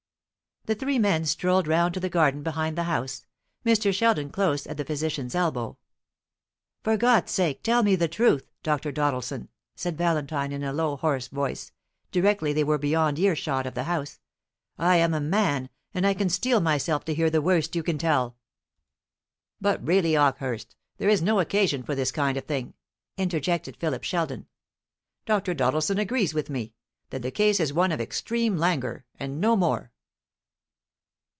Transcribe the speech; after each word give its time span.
The 0.65 0.75
three 0.75 0.99
men 0.99 1.25
strolled 1.25 1.67
round 1.67 1.95
to 1.95 1.99
the 1.99 2.07
garden 2.07 2.43
behind 2.43 2.77
the 2.77 2.83
house, 2.83 3.25
Mr. 3.65 3.91
Sheldon 3.91 4.29
close 4.29 4.67
at 4.67 4.77
the 4.77 4.85
physician's 4.85 5.33
elbow. 5.33 5.79
"For 6.83 6.97
God's 6.97 7.31
sake 7.31 7.63
tell 7.63 7.81
me 7.81 7.95
the 7.95 8.07
truth, 8.07 8.45
Dr. 8.61 8.91
Doddleson!" 8.91 9.47
said 9.75 9.97
Valentine 9.97 10.51
in 10.51 10.63
a 10.63 10.71
low 10.71 10.97
hoarse 10.97 11.29
voice, 11.29 11.71
directly 12.11 12.53
they 12.53 12.63
were 12.63 12.77
beyond 12.77 13.17
ear 13.17 13.35
shot 13.35 13.65
of 13.65 13.73
the 13.73 13.85
house. 13.85 14.19
"I 14.77 14.97
am 14.97 15.15
a 15.15 15.19
man, 15.19 15.71
and 15.95 16.05
I 16.05 16.13
can 16.13 16.29
steel 16.29 16.59
myself 16.59 17.03
to 17.05 17.15
hear 17.15 17.31
the 17.31 17.41
worst 17.41 17.75
you 17.75 17.81
can 17.81 17.97
tell." 17.97 18.37
"But 19.59 19.83
really, 19.85 20.13
Hawkehurst, 20.13 20.75
there 20.99 21.09
is 21.09 21.23
no 21.23 21.39
occasion 21.39 21.81
for 21.81 21.95
this 21.95 22.11
kind 22.11 22.37
of 22.37 22.45
thing," 22.45 22.75
interjected 23.17 23.77
Philip 23.77 24.03
Sheldon; 24.03 24.45
"Dr. 25.25 25.55
Doddleson 25.55 25.97
agrees 25.97 26.35
with 26.35 26.51
me, 26.51 26.75
that 27.09 27.23
the 27.23 27.31
case 27.31 27.59
is 27.59 27.73
one 27.73 27.91
of 27.91 27.99
extreme 27.99 28.57
languor, 28.57 29.05
and 29.19 29.41
no 29.41 29.55
more." 29.55 29.91